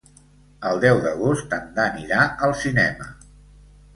[0.69, 3.09] El deu d'agost en Dan irà al cinema.